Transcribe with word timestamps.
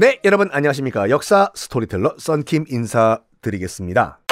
네, 0.00 0.18
여러분 0.24 0.48
안녕하십니까. 0.50 1.10
역사 1.10 1.52
스토리텔러 1.54 2.14
썬킴 2.16 2.64
인사드리겠습니다. 2.70 4.22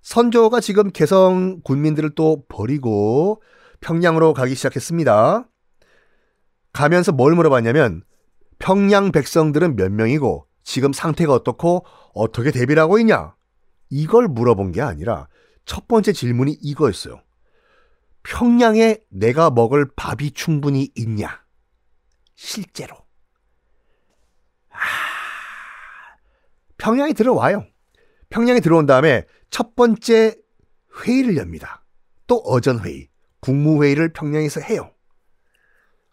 선조가 0.00 0.60
지금 0.60 0.90
개성 0.90 1.60
군민들을 1.62 2.14
또 2.14 2.46
버리고 2.48 3.42
평양으로 3.82 4.32
가기 4.32 4.54
시작했습니다. 4.54 5.46
가면서 6.72 7.12
뭘 7.12 7.34
물어봤냐면 7.34 8.04
평양 8.58 9.12
백성들은 9.12 9.76
몇 9.76 9.92
명이고 9.92 10.46
지금 10.64 10.94
상태가 10.94 11.34
어떻고 11.34 11.84
어떻게 12.14 12.50
대비를 12.50 12.82
하고 12.82 12.98
있냐? 13.00 13.34
이걸 13.90 14.28
물어본 14.28 14.72
게 14.72 14.80
아니라 14.80 15.28
첫 15.66 15.88
번째 15.88 16.14
질문이 16.14 16.56
이거였어요. 16.58 17.20
평양에 18.22 18.96
내가 19.10 19.50
먹을 19.50 19.90
밥이 19.94 20.30
충분히 20.30 20.90
있냐? 20.94 21.42
실제로. 22.34 23.09
평양에 26.80 27.12
들어와요. 27.12 27.66
평양에 28.30 28.60
들어온 28.60 28.86
다음에 28.86 29.26
첫 29.50 29.76
번째 29.76 30.34
회의를 31.04 31.36
엽니다. 31.36 31.84
또 32.26 32.36
어전회의, 32.36 33.08
국무회의를 33.40 34.12
평양에서 34.12 34.60
해요. 34.60 34.90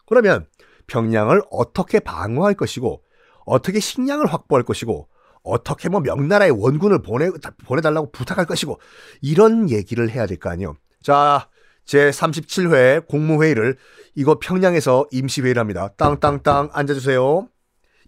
그러면 0.06 0.46
평양을 0.86 1.42
어떻게 1.50 2.00
방어할 2.00 2.54
것이고, 2.54 3.02
어떻게 3.46 3.80
식량을 3.80 4.26
확보할 4.26 4.62
것이고, 4.62 5.08
어떻게 5.42 5.88
뭐 5.88 6.00
명나라의 6.00 6.50
원군을 6.50 7.02
보내, 7.02 7.30
보내달라고 7.64 8.10
부탁할 8.12 8.44
것이고, 8.46 8.78
이런 9.22 9.70
얘기를 9.70 10.10
해야 10.10 10.26
될 10.26 10.38
거 10.38 10.50
아니에요. 10.50 10.76
자, 11.02 11.48
제 11.84 12.10
37회 12.10 13.06
국무회의를 13.06 13.78
이거 14.14 14.38
평양에서 14.38 15.06
임시회의를 15.12 15.60
합니다. 15.60 15.88
땅땅땅 15.96 16.70
앉아주세요. 16.72 17.48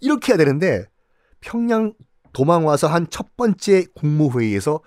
이렇게 0.01 0.33
해야 0.33 0.37
되는데, 0.37 0.87
평양 1.41 1.95
도망 2.33 2.67
와서 2.67 2.87
한 2.87 3.07
첫 3.11 3.37
번째 3.37 3.87
국무회의에서 3.95 4.81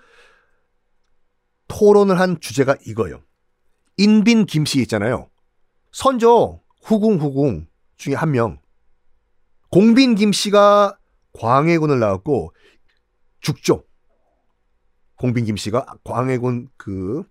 토론을 1.68 2.18
한 2.20 2.40
주제가 2.40 2.76
이거예요. 2.86 3.22
인빈 3.96 4.46
김씨 4.46 4.80
있잖아요. 4.82 5.28
선조 5.92 6.62
후궁 6.82 7.18
후궁 7.18 7.66
중에 7.96 8.14
한 8.14 8.32
명. 8.32 8.60
공빈 9.70 10.14
김씨가 10.14 10.98
광해군을 11.32 11.98
나왔고 11.98 12.52
죽죠. 13.40 13.84
공빈 15.16 15.44
김씨가 15.46 15.86
광해군 16.04 16.68
그 16.76 17.24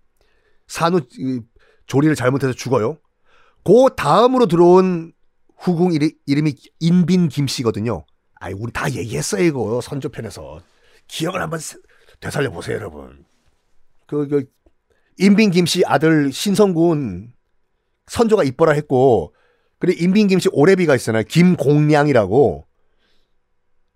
산후 0.66 1.00
조리를 1.86 2.14
잘못해서 2.14 2.52
죽어요. 2.52 2.98
그 3.64 3.94
다음으로 3.96 4.46
들어온 4.46 5.12
후궁 5.58 5.92
이름이 6.26 6.54
인빈 6.80 7.28
김씨거든요. 7.28 8.04
아이 8.44 8.52
우리 8.52 8.70
다 8.72 8.90
얘기했어요 8.90 9.42
이거 9.42 9.80
선조편에서 9.80 10.60
기억을 11.08 11.40
한번 11.40 11.60
되살려 12.20 12.50
보세요 12.50 12.76
여러분. 12.76 13.24
그, 14.06 14.28
그 14.28 14.44
인빈 15.18 15.50
김씨 15.50 15.82
아들 15.86 16.30
신성군 16.30 17.32
선조가 18.06 18.44
이뻐라 18.44 18.72
했고 18.72 19.34
그리고 19.78 20.04
인빈 20.04 20.26
김씨 20.26 20.50
오래비가 20.52 20.94
있잖아요 20.96 21.24
김공량이라고 21.26 22.66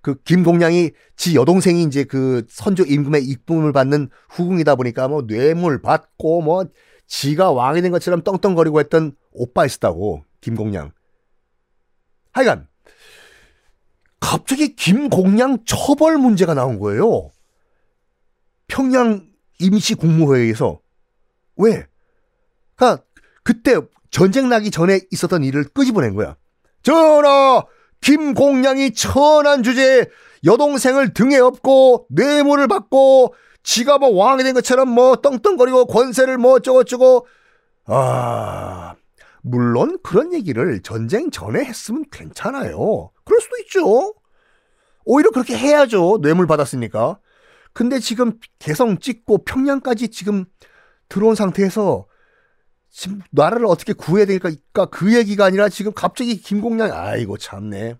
그 0.00 0.14
김공량이 0.22 0.92
지 1.16 1.34
여동생이 1.34 1.82
이제 1.82 2.04
그 2.04 2.46
선조 2.48 2.84
임금의 2.84 3.24
이쁨을 3.24 3.72
받는 3.72 4.08
후궁이다 4.30 4.76
보니까 4.76 5.08
뭐 5.08 5.26
뇌물 5.26 5.82
받고 5.82 6.41
뭐 6.41 6.64
지가 7.06 7.52
왕이 7.52 7.82
된 7.82 7.91
것처럼 7.91 8.22
떵떵거리고 8.22 8.80
했던 8.80 9.12
오빠 9.32 9.66
있었다고 9.66 10.24
김공량. 10.41 10.92
하여간 12.32 12.67
갑자기 14.28 14.76
김공량 14.76 15.64
처벌 15.64 16.18
문제가 16.18 16.52
나온 16.52 16.78
거예요. 16.78 17.30
평양 18.66 19.26
임시 19.58 19.94
국무회의에서 19.94 20.80
왜? 21.56 21.86
그러니까 22.76 23.03
그때 23.42 23.76
전쟁 24.10 24.50
나기 24.50 24.70
전에 24.70 25.00
있었던 25.10 25.44
일을 25.44 25.64
끄집어낸 25.72 26.14
거야. 26.14 26.36
전하, 26.82 27.64
김공량이 28.03 28.92
천한 28.92 29.62
주제에 29.62 30.04
여동생을 30.44 31.14
등에 31.14 31.38
업고 31.38 32.06
뇌물을 32.10 32.69
받고 32.69 33.32
지가 33.62 33.97
뭐 33.97 34.10
왕이 34.10 34.44
된 34.44 34.53
것처럼 34.53 34.91
뭐 34.91 35.16
떵떵거리고 35.16 35.86
권세를 35.86 36.36
뭐 36.36 36.53
어쩌고저쩌고 36.56 37.26
아 37.86 38.94
물론 39.43 39.99
그런 40.03 40.32
얘기를 40.32 40.81
전쟁 40.82 41.31
전에 41.31 41.65
했으면 41.65 42.04
괜찮아요. 42.10 43.10
그럴 43.25 43.41
수도 43.41 43.56
있죠. 43.62 44.15
오히려 45.04 45.31
그렇게 45.31 45.56
해야죠. 45.56 46.21
뇌물 46.21 46.47
받았으니까. 46.47 47.19
근데 47.72 47.98
지금 47.98 48.38
개성 48.59 48.98
찍고 48.98 49.44
평양까지 49.44 50.09
지금 50.09 50.44
들어온 51.09 51.34
상태에서 51.34 52.06
지금 52.91 53.21
나라를 53.31 53.66
어떻게 53.66 53.93
구해야 53.93 54.27
될까 54.27 54.50
그 54.91 55.15
얘기가 55.15 55.44
아니라 55.44 55.69
지금 55.69 55.93
갑자기 55.93 56.41
김공량 56.41 56.91
아이고 56.93 57.37
참네. 57.38 57.97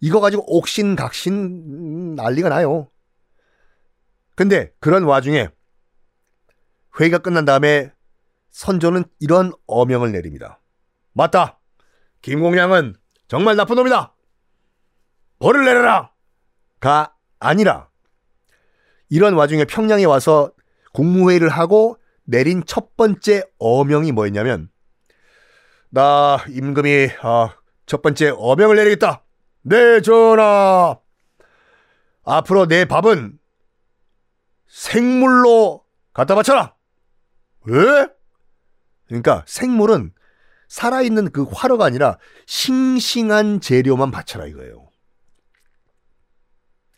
이거 0.00 0.20
가지고 0.20 0.44
옥신각신 0.56 2.14
난리가 2.16 2.48
나요. 2.48 2.90
근데 4.34 4.72
그런 4.80 5.04
와중에 5.04 5.48
회의가 7.00 7.18
끝난 7.18 7.44
다음에 7.44 7.92
선조는 8.50 9.04
이런 9.20 9.52
어명을 9.66 10.12
내립니다. 10.12 10.57
맞다. 11.18 11.58
김공량은 12.22 12.94
정말 13.26 13.56
나쁜 13.56 13.74
놈이다. 13.74 14.14
벌을 15.40 15.64
내려라. 15.64 16.12
가 16.78 17.16
아니라 17.40 17.88
이런 19.08 19.34
와중에 19.34 19.64
평양에 19.64 20.04
와서 20.04 20.52
국무회의를 20.92 21.48
하고 21.48 21.98
내린 22.22 22.62
첫 22.64 22.96
번째 22.96 23.42
어명이 23.58 24.12
뭐였냐면 24.12 24.70
나 25.90 26.38
임금이 26.48 27.08
아, 27.22 27.56
첫 27.86 28.00
번째 28.00 28.32
어명을 28.36 28.76
내리겠다. 28.76 29.24
네 29.62 30.00
전하. 30.00 31.00
앞으로 32.22 32.66
내 32.66 32.84
밥은 32.84 33.40
생물로 34.68 35.84
갖다 36.12 36.36
바쳐라. 36.36 36.76
왜? 37.64 38.06
그러니까 39.08 39.42
생물은 39.48 40.12
살아있는 40.68 41.32
그 41.32 41.44
화로가 41.44 41.84
아니라 41.84 42.18
싱싱한 42.46 43.60
재료만 43.60 44.10
바쳐라 44.10 44.46
이거예요. 44.46 44.88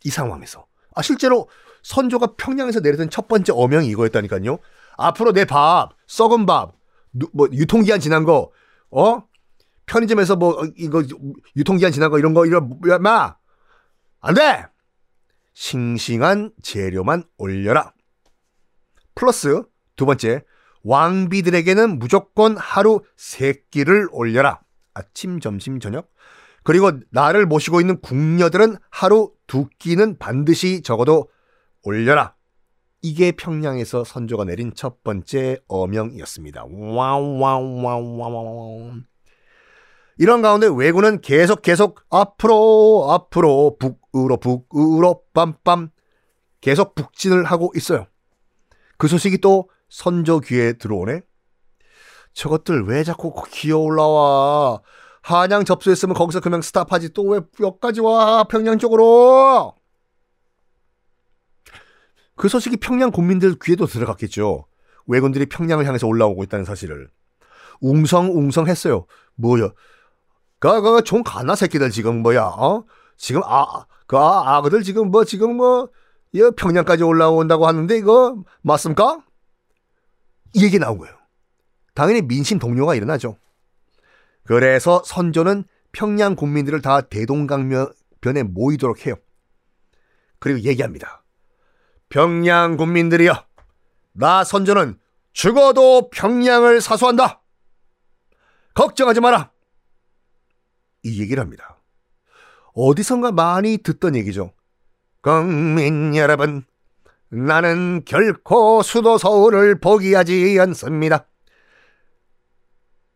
이 0.03 0.09
상황에서. 0.09 0.67
아, 0.93 1.01
실제로 1.01 1.49
선조가 1.83 2.35
평양에서 2.37 2.81
내렸던 2.81 3.09
첫 3.09 3.27
번째 3.27 3.53
어명이 3.55 3.87
이거였다니까요. 3.87 4.59
앞으로 4.97 5.31
내 5.33 5.45
밥, 5.45 5.91
썩은 6.07 6.45
밥, 6.45 6.73
뭐 7.33 7.47
유통기한 7.51 7.99
지난 7.99 8.23
거, 8.23 8.51
어? 8.91 9.23
편의점에서 9.85 10.35
뭐 10.35 10.61
어, 10.61 10.67
이거 10.77 11.03
유통기한 11.55 11.91
지난 11.91 12.11
거 12.11 12.19
이런 12.19 12.33
거 12.33 12.45
이런 12.45 12.77
마. 13.01 13.35
안 14.19 14.35
돼. 14.35 14.65
싱싱한 15.53 16.51
재료만 16.61 17.23
올려라. 17.37 17.93
플러스 19.15 19.63
두 19.95 20.05
번째, 20.05 20.43
왕비들에게는 20.83 21.99
무조건 21.99 22.57
하루 22.57 23.01
세 23.15 23.53
끼를 23.71 24.07
올려라. 24.11 24.61
아침, 24.93 25.39
점심, 25.39 25.79
저녁. 25.79 26.11
그리고 26.63 26.91
나를 27.11 27.45
모시고 27.45 27.81
있는 27.81 27.99
궁녀들은 28.01 28.77
하루 28.89 29.31
두 29.47 29.67
끼는 29.79 30.17
반드시 30.17 30.81
적어도 30.81 31.29
올려라. 31.83 32.35
이게 33.01 33.31
평양에서 33.31 34.03
선조가 34.03 34.45
내린 34.45 34.73
첫 34.75 35.03
번째 35.03 35.57
어명이었습니다. 35.67 36.65
와우와우와우와우. 36.65 37.81
이런 40.17 40.43
가운데 40.43 40.67
왜군은 40.67 41.21
계속 41.21 41.63
계속 41.63 42.01
앞으로 42.11 43.07
앞으로 43.09 43.77
북으로 43.79 44.37
북으로 44.37 45.23
빰빰 45.33 45.89
계속 46.59 46.93
북진을 46.93 47.43
하고 47.45 47.71
있어요. 47.75 48.05
그 48.97 49.07
소식이 49.07 49.39
또 49.39 49.67
선조 49.91 50.39
귀에 50.39 50.73
들어오네. 50.73 51.21
저것들 52.33 52.85
왜 52.85 53.03
자꾸 53.03 53.33
기어 53.51 53.77
올라와? 53.77 54.81
한양 55.21 55.65
접수했으면 55.65 56.15
거기서 56.15 56.39
그냥 56.39 56.61
스탑하지 56.61 57.09
또 57.13 57.23
왜 57.23 57.41
여기까지 57.59 57.99
와 57.99 58.45
평양 58.45 58.79
쪽으로? 58.79 59.75
그 62.37 62.47
소식이 62.47 62.77
평양 62.77 63.11
군민들 63.11 63.55
귀에도 63.61 63.85
들어갔겠죠. 63.85 64.65
왜군들이 65.07 65.47
평양을 65.47 65.85
향해서 65.85 66.07
올라오고 66.07 66.43
있다는 66.45 66.63
사실을. 66.63 67.09
웅성웅성했어요. 67.81 69.05
뭐야? 69.35 69.71
그그 70.59 71.03
종 71.03 71.21
가나 71.21 71.53
새끼들 71.55 71.91
지금 71.91 72.21
뭐야? 72.21 72.45
어? 72.45 72.85
지금 73.17 73.41
아그 73.43 74.17
아, 74.17 74.55
아그들 74.57 74.83
지금 74.83 75.11
뭐 75.11 75.25
지금 75.25 75.57
뭐이 75.57 76.51
평양까지 76.55 77.03
올라온다고 77.03 77.67
하는데 77.67 77.95
이거 77.97 78.41
맞습니까? 78.61 79.21
이 80.53 80.63
얘기 80.63 80.79
나온 80.79 80.97
거예요. 80.97 81.15
당연히 81.93 82.21
민심 82.21 82.59
동료가 82.59 82.95
일어나죠. 82.95 83.37
그래서 84.43 85.01
선조는 85.05 85.65
평양 85.91 86.35
국민들을 86.35 86.81
다 86.81 87.01
대동강명 87.01 87.91
북변에 88.21 88.43
모이도록 88.43 89.05
해요. 89.05 89.15
그리고 90.39 90.61
얘기합니다. 90.61 91.23
평양 92.09 92.77
군민들이여, 92.77 93.45
나 94.13 94.43
선조는 94.43 94.99
죽어도 95.33 96.09
평양을 96.09 96.81
사수한다. 96.81 97.41
걱정하지 98.73 99.19
마라. 99.19 99.51
이 101.03 101.19
얘기를 101.21 101.41
합니다. 101.41 101.77
어디선가 102.73 103.31
많이 103.31 103.77
듣던 103.77 104.15
얘기죠. 104.15 104.53
국민 105.21 106.15
여러분, 106.15 106.63
나는 107.31 108.03
결코 108.05 108.83
수도 108.83 109.17
서울을 109.17 109.79
포기하지 109.79 110.57
않습니다. 110.59 111.27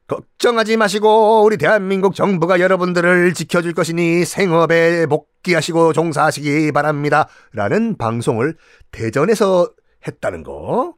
걱정하지 0.08 0.78
마시고 0.78 1.44
우리 1.44 1.58
대한민국 1.58 2.16
정부가 2.16 2.60
여러분들을 2.60 3.34
지켜줄 3.34 3.74
것이니 3.74 4.24
생업에 4.24 5.06
복귀하시고 5.08 5.94
종사하시기 5.94 6.72
바랍니다. 6.72 7.28
라는 7.52 7.98
방송을 7.98 8.56
대전에서 8.92 9.70
했다는 10.08 10.44
거. 10.44 10.94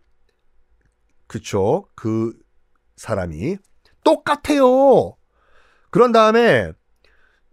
그쵸. 1.26 1.86
그 1.96 2.34
사람이. 2.98 3.58
똑같아요. 4.04 5.16
그런 5.90 6.12
다음에 6.12 6.72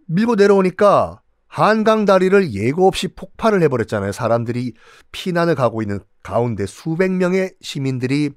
밀고 0.08 0.34
내려오니까 0.34 1.22
한강 1.54 2.04
다리를 2.04 2.52
예고 2.52 2.88
없이 2.88 3.06
폭발을 3.06 3.62
해버렸잖아요. 3.62 4.10
사람들이 4.10 4.74
피난을 5.12 5.54
가고 5.54 5.82
있는 5.82 6.00
가운데 6.24 6.66
수백 6.66 7.12
명의 7.12 7.54
시민들이 7.60 8.30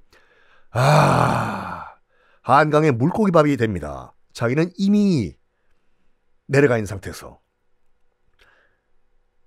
아 0.70 1.96
한강에 2.44 2.92
물고기밥이 2.92 3.58
됩니다. 3.58 4.14
자기는 4.34 4.70
이미 4.78 5.36
내려가 6.46 6.78
있는 6.78 6.86
상태에서 6.86 7.40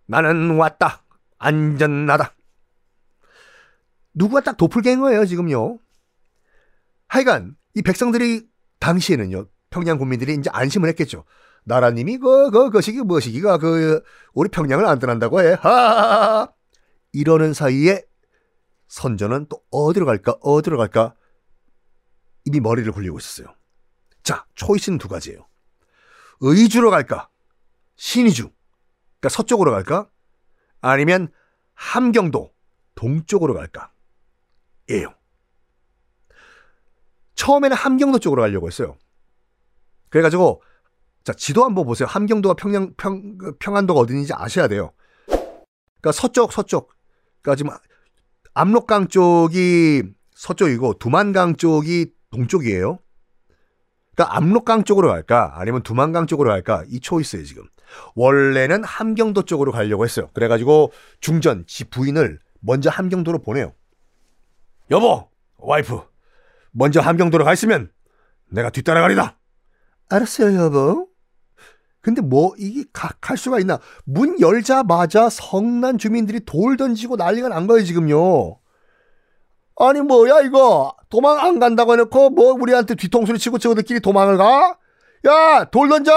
나는 0.07 0.57
왔다 0.57 1.05
안전하다. 1.39 2.35
누구가 4.15 4.41
딱 4.41 4.57
도플갱어예요 4.57 5.27
지금요. 5.27 5.79
하여간 7.07 7.55
이 7.77 7.83
백성들이 7.83 8.49
당시에는요 8.81 9.47
평양 9.71 9.97
군민들이 9.97 10.35
이제 10.35 10.51
안심을 10.53 10.89
했겠죠. 10.89 11.25
나라님이 11.65 12.19
그, 12.19 12.51
그, 12.51 12.71
그 12.71 12.81
시기, 12.81 13.01
뭐 13.01 13.21
시기가 13.21 13.59
그, 13.59 14.03
우리 14.33 14.49
평양을 14.49 14.87
안 14.87 14.99
떠난다고 14.99 15.41
해. 15.41 15.57
하하하. 15.61 16.53
이러는 17.13 17.53
사이에 17.53 18.05
선조는 18.89 19.47
또 19.49 19.63
어디로 19.71 20.07
갈까, 20.07 20.33
어디로 20.41 20.77
갈까, 20.77 21.15
이미 22.45 22.61
머리를 22.61 22.91
굴리고 22.93 23.19
있었어요. 23.19 23.55
자, 24.23 24.47
초이스는 24.55 24.99
두 24.99 25.09
가지예요. 25.09 25.47
의주로 26.41 26.91
갈까, 26.91 27.29
신의주, 27.97 28.51
그러니까 29.21 29.29
서쪽으로 29.29 29.71
갈까, 29.71 30.09
아니면 30.81 31.29
함경도, 31.75 32.53
동쪽으로 32.95 33.55
갈까, 33.55 33.93
예요. 34.89 35.15
처음에는 37.35 37.77
함경도 37.77 38.19
쪽으로 38.19 38.43
가려고 38.43 38.67
했어요. 38.67 38.99
그래가지고 40.09 40.63
자, 41.25 41.33
지도 41.35 41.65
한번 41.65 41.85
보세요. 41.85 42.09
함경도가 42.09 42.55
평양, 42.55 42.95
평, 42.97 43.37
그 43.37 43.57
평안도가 43.59 44.01
어딘지 44.01 44.33
아셔야 44.35 44.69
돼요. 44.69 44.93
그러니까 45.27 46.13
서쪽, 46.13 46.53
서쪽. 46.53 46.93
그러니까 47.43 47.57
지금 47.57 47.73
압록강 48.55 49.09
쪽이 49.09 50.03
서쪽이고 50.35 50.95
두만강 50.95 51.57
쪽이 51.57 52.13
동쪽이에요. 52.31 52.99
그러니까 54.15 54.37
압록강 54.37 54.85
쪽으로 54.85 55.09
갈까? 55.09 55.53
아니면 55.55 55.83
두만강 55.83 56.27
쪽으로 56.27 56.51
갈까? 56.51 56.85
이 56.89 57.01
초이스예요, 57.01 57.45
지금. 57.45 57.65
원래는 58.15 58.85
함경도 58.85 59.43
쪽으로 59.43 59.73
가려고 59.73 60.05
했어요. 60.05 60.29
그래가지고 60.33 60.93
중전, 61.21 61.65
지 61.67 61.85
부인을 61.85 62.39
먼저 62.61 62.89
함경도로 62.89 63.41
보내요. 63.41 63.75
여보, 64.91 65.29
와이프, 65.59 66.01
먼저 66.73 67.01
함경도로 67.01 67.45
가 67.45 67.53
있으면 67.53 67.91
내가 68.51 68.71
뒤따라가리다. 68.71 69.39
알았어요, 70.09 70.57
여보. 70.57 71.10
근데 72.03 72.23
뭐 72.23 72.55
이게 72.59 72.85
가, 72.93 73.11
갈 73.21 73.37
수가 73.37 73.61
있나? 73.61 73.79
문 74.05 74.41
열자마자 74.41 75.29
성난 75.29 75.99
주민들이 75.99 76.41
돌 76.45 76.77
던지고 76.77 77.17
난리가 77.17 77.49
난 77.49 77.67
거예요 77.67 77.85
지금요. 77.85 78.59
아니 79.77 80.01
뭐야 80.01 80.41
이거 80.43 80.95
도망 81.09 81.39
안 81.39 81.59
간다고 81.59 81.93
해놓고 81.93 82.31
뭐 82.31 82.53
우리한테 82.53 82.95
뒤통수를 82.95 83.39
치고 83.39 83.59
저들끼리 83.59 84.01
도망을 84.01 84.37
가? 84.37 84.79
야 85.27 85.65
돌 85.71 85.89
던져! 85.89 86.13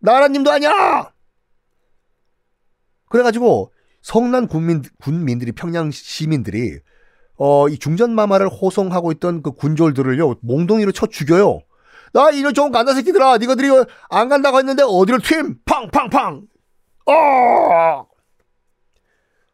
나라님도 0.00 0.50
아니야! 0.50 1.10
그래가지고 3.08 3.72
성난 4.02 4.46
군민 4.48 4.82
군민들이 5.00 5.52
평양 5.52 5.90
시민들이 5.90 6.78
어 7.36 7.68
이 7.68 7.78
중전마마를 7.78 8.48
호송하고 8.48 9.10
있던 9.12 9.42
그 9.42 9.52
군졸들을요 9.52 10.36
몽둥이로 10.42 10.92
쳐 10.92 11.06
죽여요. 11.06 11.60
나 12.14 12.30
이런 12.30 12.54
좋은 12.54 12.70
간다 12.70 12.94
새끼들아. 12.94 13.38
니가들이 13.38 13.68
안 14.08 14.28
간다고 14.28 14.58
했는데 14.58 14.84
어디를 14.86 15.20
튀임? 15.20 15.58
팡팡팡. 15.64 16.46
어. 17.06 18.06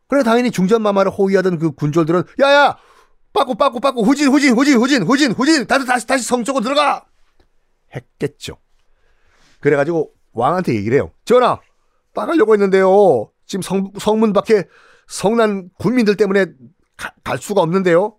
그래 0.07 0.23
당연히 0.23 0.51
중전 0.51 0.83
마마를 0.83 1.11
호위하던 1.11 1.59
그 1.59 1.73
군졸들은 1.73 2.23
야야 2.41 2.77
빠꾸 3.33 3.55
빠꾸 3.55 3.81
빠꾸 3.81 4.03
후진 4.03 4.29
후진 4.29 4.55
후진 4.55 4.77
후진 4.77 5.03
후진 5.05 5.33
후진 5.33 5.67
다들 5.67 5.87
다시 5.87 6.07
다시 6.07 6.25
성 6.25 6.45
쪽으로 6.45 6.63
들어가 6.63 7.07
했겠죠. 7.95 8.59
그래가지고 9.61 10.13
왕한테 10.33 10.75
얘기를 10.75 10.97
해요. 10.97 11.13
전하 11.25 11.59
빠가려고 12.15 12.53
했는데요. 12.53 13.31
지금 13.47 13.63
성, 13.63 13.91
성문 13.99 14.33
밖에 14.33 14.65
성난 15.09 15.71
군민들 15.79 16.17
때문에 16.17 16.47
가, 16.97 17.13
갈 17.25 17.39
수가 17.39 17.63
없는데요. 17.63 18.17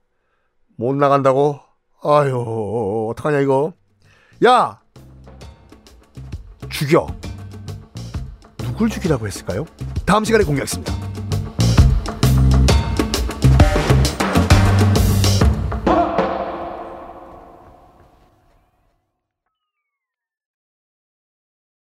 못 0.78 0.96
나간다고? 0.96 1.60
아유 2.04 3.08
어떡하냐 3.12 3.42
이거. 3.42 3.74
야! 4.44 4.80
죽여. 6.70 7.06
누굴 8.58 8.90
죽이라고 8.90 9.28
했을까요? 9.28 9.66
다음 10.06 10.26
시간에 10.26 10.44
공개하겠습니다. 10.44 11.01